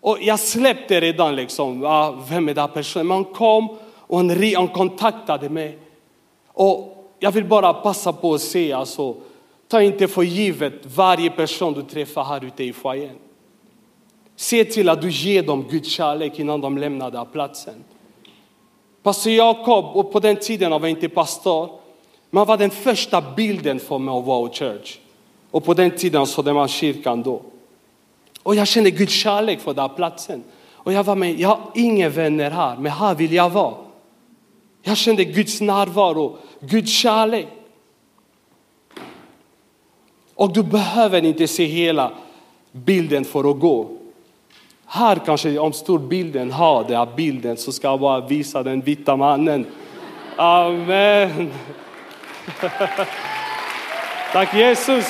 [0.01, 1.81] Och jag släppte redan liksom,
[2.29, 3.07] vem är den personen?
[3.07, 5.79] Man kom och han, han kontaktade mig.
[6.49, 9.17] Och jag vill bara passa på att säga, alltså,
[9.69, 13.17] ta inte för givet varje person du träffar här ute i foajén.
[14.37, 17.85] Se till att du ger dem Guds kärlek innan de lämnar den platsen.
[19.03, 21.71] Pastor Jakob, och på den tiden var jag inte pastor,
[22.31, 24.99] men var den första bilden för mig av Wow Church.
[25.57, 27.43] Och på den tiden så man kyrkan då.
[28.43, 30.45] Och jag kände Guds kärlek för den platsen.
[30.73, 33.75] Och jag var med, jag har inga vänner här, men här vill jag vara.
[34.83, 37.47] Jag kände Guds närvaro, Guds kärlek.
[40.35, 42.13] Och du behöver inte se hela
[42.73, 43.89] bilden för att gå.
[44.87, 49.17] Här kanske om storbilden har den här bilden så ska jag bara visa den vita
[49.17, 49.67] mannen.
[50.37, 51.53] Amen.
[54.33, 55.07] Tack Jesus.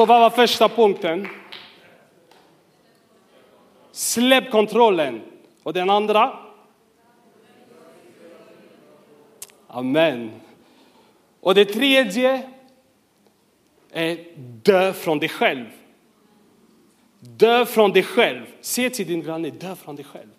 [0.00, 1.28] Så vad var första punkten?
[3.92, 5.22] Släpp kontrollen.
[5.62, 6.38] Och den andra?
[9.68, 10.30] Amen.
[11.40, 12.42] Och det tredje
[13.92, 14.18] är
[14.62, 15.66] dö från dig själv.
[17.20, 18.46] Dö från dig själv.
[18.60, 20.30] Se till din granne, dö från dig själv.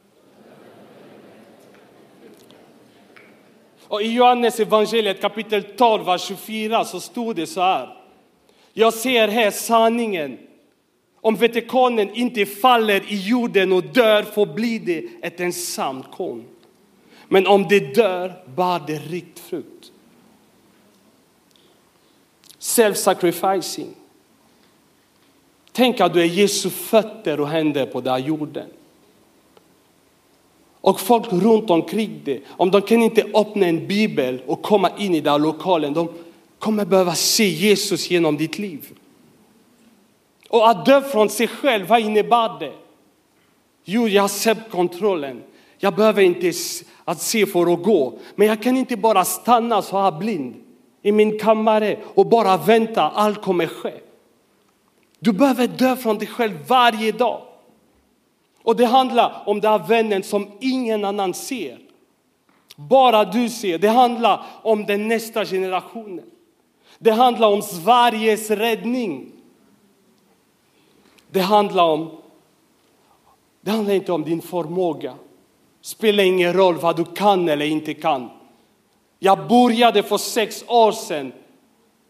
[3.88, 8.01] Och I Johannes evangeliet kapitel 12, vers 24 så stod det så här.
[8.74, 10.38] Jag ser här sanningen.
[11.22, 16.44] Om vetekanen inte faller i jorden och dör förblir det ett ensamt korn.
[17.28, 19.92] Men om det dör bär det rikt frukt.
[22.60, 23.94] Self-sacrificing.
[25.72, 28.68] Tänk att du är Jesu fötter och händer på den här jorden.
[30.82, 35.16] Och folk runt omkring dig, om de kan inte öppna en bibel och komma in
[35.16, 36.10] i den här lokalen, de
[36.62, 38.94] kommer behöva se Jesus genom ditt liv.
[40.50, 42.74] Och att dö från sig själv, vad innebär det?
[43.84, 45.44] Jo, jag har släppt kontrollen.
[45.78, 46.52] Jag behöver inte
[47.06, 48.20] att se för att gå.
[48.36, 50.56] Men jag kan inte bara stanna så här blind
[51.02, 53.94] i min kammare och bara vänta, allt kommer ske.
[55.20, 57.42] Du behöver dö från dig själv varje dag.
[58.64, 61.80] Och det handlar om den vännen som ingen annan ser.
[62.76, 63.78] Bara du ser.
[63.78, 66.31] Det handlar om den nästa generationen.
[67.04, 69.32] Det handlar om Sveriges räddning.
[71.32, 72.12] Det handlar om
[73.62, 75.12] det handlar inte om din förmåga.
[75.12, 78.30] Det spelar ingen roll vad du kan eller inte kan.
[79.20, 81.32] Jag började för sex år sedan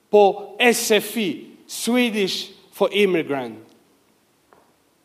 [0.10, 3.58] på SFI, Swedish for Immigrant.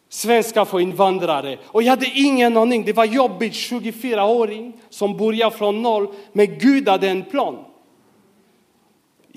[0.08, 1.58] Svenska för invandrare.
[1.64, 2.84] Och jag hade ingen aning.
[2.84, 6.08] Det var jobbigt, 24-åring som började från noll.
[6.32, 7.64] Men Gud hade en plan.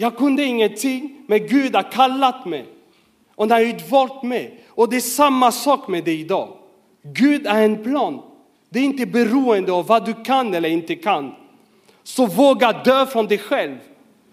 [0.01, 2.65] Jag kunde ingenting, men Gud har kallat mig.
[3.35, 4.59] Och han har utvalt mig.
[4.67, 6.57] Och det är samma sak med dig idag.
[7.01, 8.21] Gud har en plan.
[8.69, 11.35] Det är inte beroende av vad du kan eller inte kan.
[12.03, 13.77] Så våga dö från dig själv.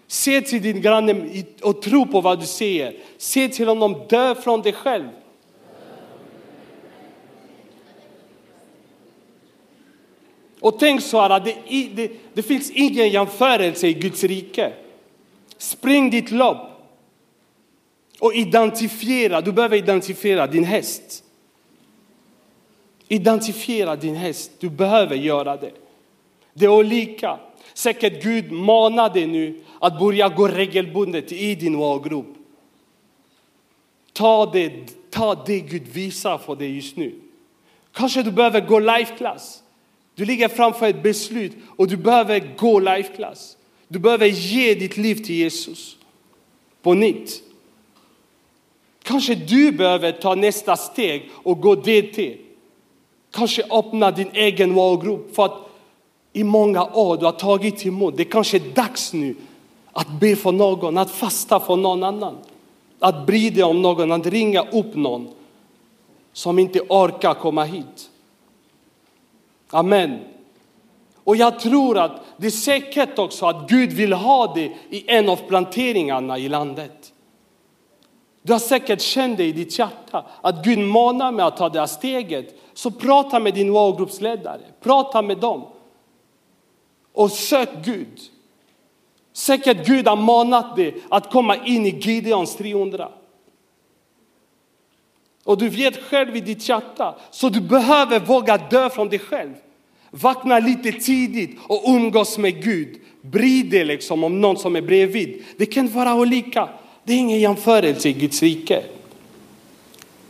[0.07, 2.95] Se till din granne och tro på vad du säger.
[3.17, 5.07] Se till honom, dö från dig själv.
[10.59, 11.55] Och tänk så här, det,
[11.95, 14.73] det, det finns ingen jämförelse i Guds rike.
[15.57, 16.69] Spring ditt lopp
[18.19, 21.23] och identifiera, du behöver identifiera din häst.
[23.07, 25.71] Identifiera din häst, du behöver göra det.
[26.53, 27.39] Det är olika.
[27.73, 32.35] Säkert Gud manar dig nu att börja gå regelbundet i din wow-grupp.
[34.13, 34.71] Ta det,
[35.09, 37.15] ta det Gud visar för dig just nu.
[37.91, 39.63] Kanske du behöver gå life class.
[40.15, 43.57] Du ligger framför ett beslut och du behöver gå life class.
[43.87, 45.97] Du behöver ge ditt liv till Jesus
[46.81, 47.43] på nytt.
[49.03, 52.37] Kanske du behöver ta nästa steg och gå DT.
[53.31, 55.69] Kanske öppna din egen målgrupp för att
[56.33, 58.17] i många år du har tagit emot.
[58.17, 59.35] Det kanske är dags nu
[59.91, 62.37] att be för någon, att fasta för någon annan.
[62.99, 65.27] Att bry dig om någon, att ringa upp någon
[66.33, 68.09] som inte orkar komma hit.
[69.69, 70.19] Amen.
[71.27, 75.29] Och jag tror att det är säkert också att Gud vill ha det i en
[75.29, 77.13] av planteringarna i landet.
[78.41, 81.79] Du har säkert känt det i ditt hjärta att Gud manar mig att ta det
[81.79, 82.55] här steget.
[82.73, 85.65] Så prata med din målgruppsledare, prata med dem.
[87.13, 88.19] Och sök Gud.
[89.33, 93.09] Säkert Gud har manat dig att komma in i Gideons 300.
[95.43, 99.53] Och du vet själv i ditt hjärta, så du behöver våga dö från dig själv.
[100.11, 102.99] Vakna lite tidigt och umgås med Gud.
[103.21, 105.43] Bry dig liksom om någon som är bredvid.
[105.57, 106.69] Det kan vara olika.
[107.03, 108.83] Det är ingen jämförelse i Guds rike.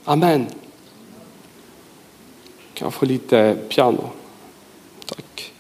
[0.04, 0.48] Amen.
[2.74, 4.10] Kan jag få lite piano?
[5.06, 5.54] Tack.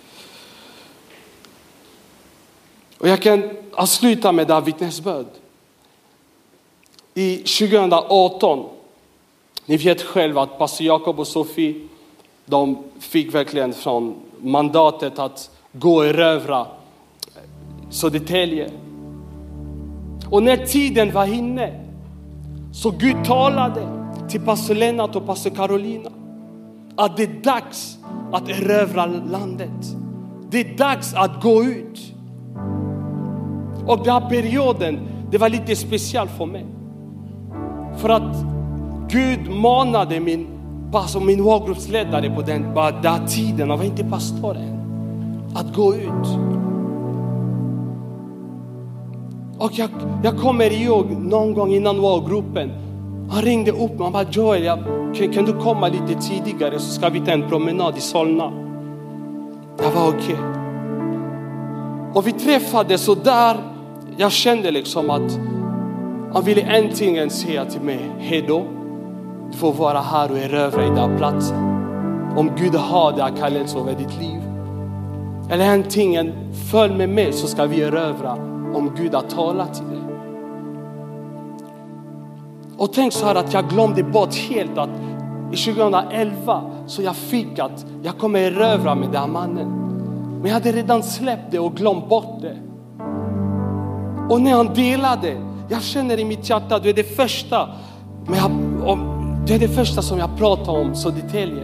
[2.97, 5.27] Och jag kan avsluta med det här vittnesbörd.
[7.13, 8.69] I 2018,
[9.65, 11.87] ni vet själva att pastor Jakob och Sofie,
[12.49, 16.65] de fick verkligen från mandatet att gå och erövra
[17.89, 18.69] Södertälje.
[20.29, 21.83] Och när tiden var inne
[22.73, 23.87] så Gud talade
[24.29, 26.09] till pastor Lennart och pastor Carolina
[26.95, 27.97] att det är dags
[28.31, 29.95] att erövra landet.
[30.49, 32.13] Det är dags att gå ut.
[33.87, 34.99] Och den här perioden,
[35.31, 36.65] det var lite speciellt för mig.
[37.97, 38.35] För att
[39.09, 40.47] Gud manade min,
[41.07, 44.81] som min målgruppsledare på den, på den tiden, han var inte pastor än,
[45.55, 46.27] att gå ut.
[49.57, 49.89] Och jag,
[50.23, 52.71] jag kommer ihåg någon gång innan målgruppen,
[53.31, 54.79] han ringde upp mig och bara Joel, jag,
[55.15, 58.51] kan, kan, du komma lite tidigare så ska vi ta en promenad i Solna.
[59.83, 60.19] Jag var okej.
[60.19, 60.67] Okay.
[62.13, 63.57] Och vi träffades och där
[64.17, 65.39] jag kände liksom att
[66.33, 68.76] han ville äntligen säga till mig, hejdå.
[69.51, 71.57] Du får vara här och erövra i den här platsen.
[72.37, 74.41] Om Gud har det här kallelse över ditt liv.
[75.49, 76.33] Eller antingen
[76.71, 78.33] följ med mig så ska vi erövra
[78.75, 79.97] om Gud har talat till dig.
[82.77, 84.89] Och tänk så här att jag glömde bort helt att
[85.51, 89.67] i 2011 så jag fick att jag kommer erövra med den här mannen.
[90.41, 92.57] Men jag hade redan släppt det och glömt bort det.
[94.29, 95.37] Och när han delade,
[95.69, 97.69] jag känner i mitt hjärta, du är det första,
[98.25, 98.51] men jag,
[99.47, 101.63] det är det första som jag pratar om Södertälje.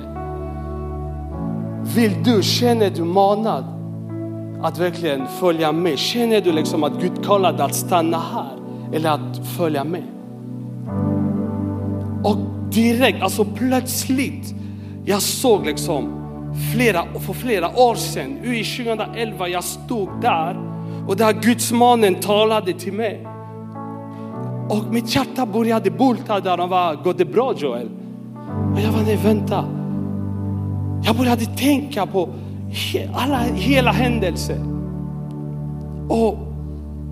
[1.96, 3.63] Vill du, känner du manad
[4.62, 6.00] att verkligen följa med?
[6.00, 8.52] Känner du liksom att Gud kallar dig att stanna här
[8.93, 10.04] eller att följa med?
[12.24, 12.38] Och
[12.72, 14.54] direkt, alltså plötsligt,
[15.06, 16.19] jag såg liksom
[16.74, 20.58] flera, för flera år sedan, i 2011, jag stod där
[21.08, 23.28] och där gudsmannen talade till mig.
[24.69, 27.89] Och mitt hjärta började bulta där och var, går det bra Joel?
[28.73, 29.65] Och jag var, nej vänta.
[31.06, 32.30] Jag började tänka på
[33.13, 34.73] alla, hela händelsen.
[36.10, 36.38] Och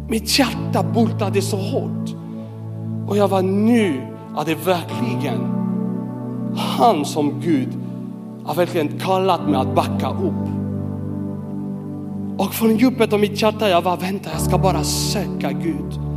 [0.08, 2.10] mitt hjärta bultade så hårt.
[3.08, 4.02] Och jag var, nu
[4.38, 5.62] är det verkligen
[6.56, 7.70] han som Gud
[8.46, 10.50] har verkligen kallat mig att backa upp.
[12.38, 16.11] Och från djupet av mitt hjärta jag var, vänta jag ska bara söka Gud.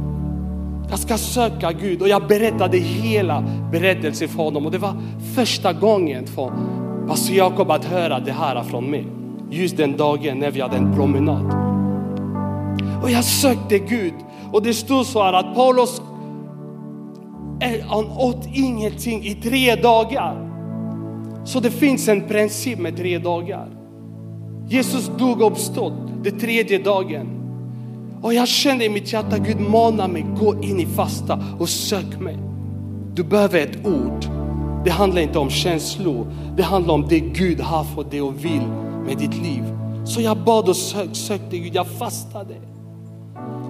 [0.91, 4.95] Jag ska söka Gud och jag berättade hela berättelsen för honom och det var
[5.35, 6.53] första gången för
[7.09, 9.07] pastor Jakob att höra det här från mig.
[9.51, 11.65] Just den dagen när vi hade en promenad.
[13.03, 14.15] Och jag sökte Gud
[14.53, 16.03] och det stod så här att Paulus
[17.61, 20.51] eh, han åt ingenting i tre dagar.
[21.45, 23.69] Så det finns en princip med tre dagar.
[24.69, 25.93] Jesus dog och uppstod
[26.23, 27.44] den tredje dagen.
[28.25, 32.21] Och jag kände i mitt hjärta, Gud manar mig, gå in i fasta och sök
[32.21, 32.39] mig.
[33.15, 34.25] Du behöver ett ord.
[34.85, 38.67] Det handlar inte om känslor, det handlar om det Gud har för dig och vill
[39.07, 39.63] med ditt liv.
[40.07, 42.55] Så jag bad och sök, sökte Gud, jag fastade.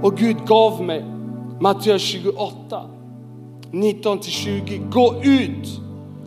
[0.02, 1.05] Och Gud gav mig
[1.61, 2.55] Matteus 28,
[3.70, 4.80] 19 till 20.
[4.90, 5.80] Gå ut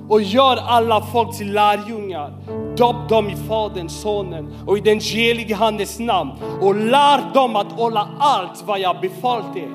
[0.10, 2.34] och gör alla folk till lärjungar.
[2.78, 6.32] Dopp dem i Faderns, Sonen och i den helige Andens namn
[6.62, 9.72] och lär dem att hålla allt vad jag befallt er.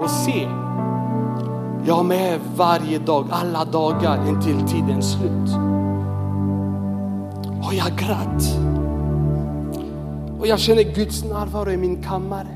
[0.00, 0.48] Och se,
[1.86, 5.56] jag är med varje dag, alla dagar intill tidens slut.
[7.66, 8.42] Och jag grät.
[10.40, 12.48] Och jag känner Guds närvaro i min kammare.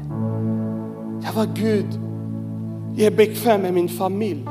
[1.24, 2.00] Jag var Gud,
[2.96, 4.48] jag är bekväm med min familj.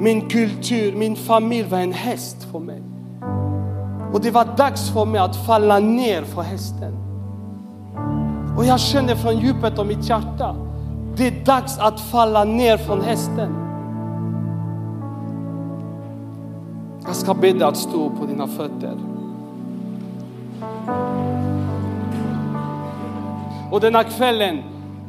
[0.00, 2.82] Min kultur, min familj var en häst för mig.
[4.12, 6.96] Och det var dags för mig att falla ner för hästen.
[8.56, 10.56] Och jag kände från djupet av mitt hjärta,
[11.16, 13.54] det är dags att falla ner från hästen.
[17.06, 18.96] Jag ska be dig att stå på dina fötter.
[23.70, 24.62] Och denna kvällen,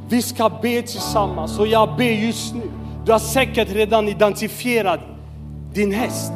[0.09, 2.69] vi ska be tillsammans och jag ber just nu.
[3.07, 4.99] Du har säkert redan identifierat
[5.73, 6.33] din häst.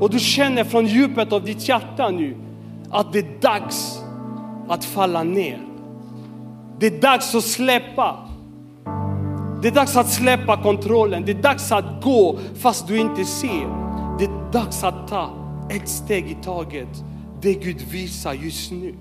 [0.00, 2.36] Och du känner från djupet av ditt hjärta nu
[2.90, 4.02] att det är dags
[4.68, 5.60] att falla ner.
[6.78, 8.28] Det är dags att släppa.
[9.62, 11.22] Det är dags att släppa kontrollen.
[11.26, 13.66] Det är dags att gå fast du inte ser.
[14.18, 15.30] Det är dags att ta
[15.70, 17.04] ett steg i taget.
[17.40, 18.94] Det Gud visar just nu.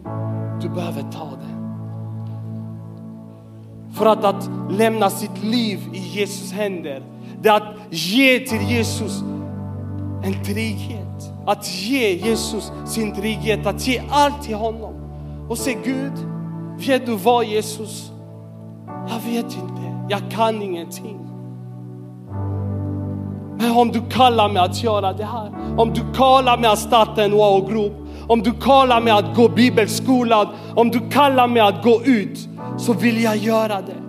[0.62, 1.55] Du behöver ta det.
[3.96, 7.04] För att, att lämna sitt liv i Jesus händer,
[7.42, 9.22] det är att ge till Jesus
[10.24, 11.02] en trygghet.
[11.46, 14.94] Att ge Jesus sin trygghet, att ge allt till honom.
[15.50, 16.12] Och säga Gud,
[16.88, 18.12] vet du vad Jesus?
[18.88, 21.20] Jag vet inte, jag kan ingenting.
[23.58, 27.24] Men om du kallar mig att göra det här, om du kallar mig att starta
[27.24, 27.94] en wow-grupp,
[28.28, 32.48] om du kallar mig att gå bibelskolan, om du kallar mig att gå ut,
[32.78, 34.02] så vill jag göra det.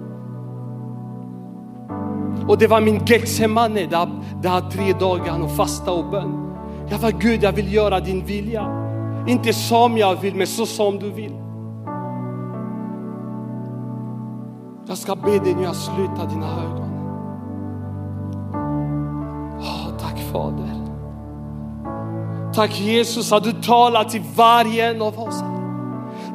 [2.49, 4.09] Och det var min Getsemane, där,
[4.43, 6.47] där här tre dagar och fasta och bön.
[6.91, 8.87] Jag var Gud, jag vill göra din vilja.
[9.27, 11.33] Inte som jag vill, men så som du vill.
[14.89, 16.91] Jag ska be dig nu att sluta dina ögon.
[19.59, 20.87] Oh, tack Fader.
[22.55, 25.43] Tack Jesus att du talar till varje en av oss.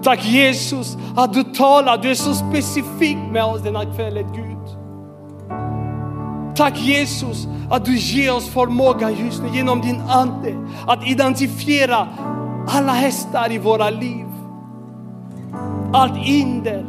[0.04, 4.52] Tack Jesus att du talar, du är så specifik med oss denna kväll Gud.
[6.56, 10.56] Tack Jesus att du ger oss förmågan just nu genom din Ande
[10.88, 12.08] att identifiera
[12.68, 14.26] alla hästar i våra liv.
[15.94, 16.86] Allt hinder,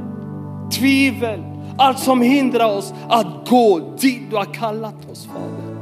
[0.72, 1.42] tvivel,
[1.78, 5.76] allt som hindrar oss att gå dit du har kallat oss Fader.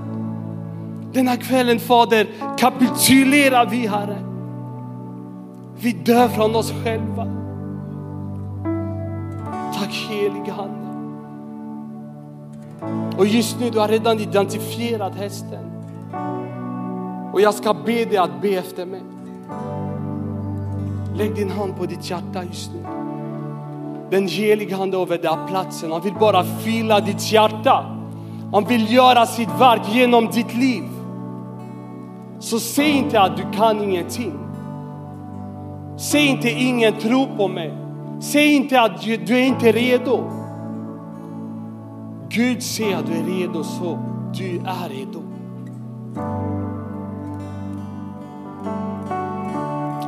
[1.13, 2.27] Denna kvällen Fader
[2.59, 4.30] kapitulerar vi Herre.
[5.83, 7.27] Vi dör från oss själva.
[9.75, 10.91] Tack helige Ande.
[13.19, 15.65] Och just nu, du har redan identifierat hästen.
[17.33, 19.03] Och jag ska be dig att be efter mig.
[21.15, 22.87] Lägg din hand på ditt hjärta just nu.
[24.11, 25.93] Den heliga Ande över den här platsen.
[25.93, 27.97] Han vill bara fylla ditt hjärta.
[28.53, 30.85] Han vill göra sitt verk genom ditt liv.
[32.39, 34.50] Så säg inte att du kan ingenting.
[36.01, 37.75] Säg inte ingen tror på mig.
[38.21, 40.31] Säg inte att du är inte redo.
[42.29, 43.99] Gud ser att du är redo så
[44.35, 45.23] du är redo.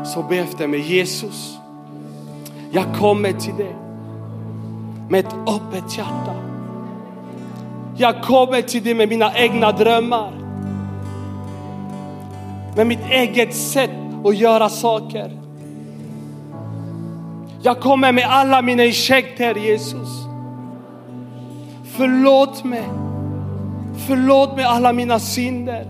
[0.05, 1.59] Så be efter mig Jesus.
[2.71, 3.77] Jag kommer till dig
[5.09, 6.35] med ett öppet hjärta.
[7.97, 10.33] Jag kommer till dig med mina egna drömmar.
[12.77, 13.91] Med mitt eget sätt
[14.25, 15.42] att göra saker.
[17.65, 20.09] Jag kommer med alla mina ursäkter Jesus.
[21.85, 22.89] Förlåt mig.
[24.07, 25.87] Förlåt mig alla mina synder.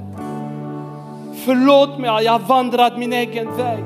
[1.45, 3.85] Förlåt mig att jag har vandrat min egen väg.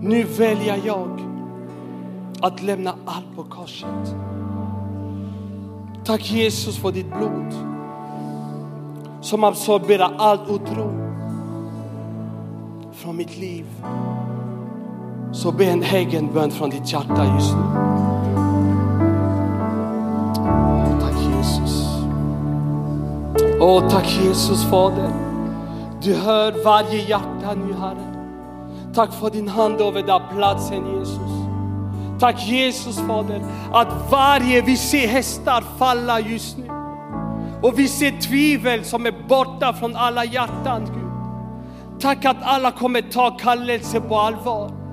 [0.00, 1.20] Nu väljer jag
[2.40, 4.14] att lämna allt på korset.
[6.04, 7.54] Tack Jesus för ditt blod
[9.20, 10.92] som absorberar allt otro
[12.92, 13.66] från mitt liv.
[15.34, 17.84] Så be en egen bön från ditt hjärta just nu.
[23.60, 25.10] Åh, tack Jesus Fader.
[26.02, 28.14] Du hör varje hjärta nu Herre.
[28.94, 31.32] Tack för din hand över den platsen Jesus.
[32.20, 36.68] Tack Jesus Fader att varje vi ser hästar falla just nu.
[37.62, 42.00] Och vi ser tvivel som är borta från alla hjärtan Gud.
[42.00, 44.83] Tack att alla kommer ta kallelse på allvar.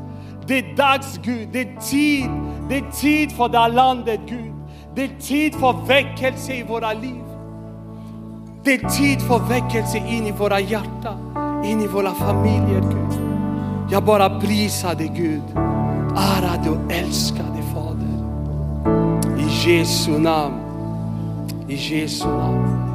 [0.48, 2.30] Det är dags Gud, det är tid.
[2.70, 4.54] Det är tid för det här landet Gud.
[4.96, 7.24] Det är tid för väckelse i våra liv.
[8.64, 13.20] Det är tid för väckelse in i våra hjärtan, in i våra familjer Gud.
[13.92, 15.42] Jag bara prisar dig Gud.
[16.18, 18.12] Ära dig och älskar dig Fader.
[19.40, 20.56] I Jesu namn.
[21.68, 22.91] I Jesu namn.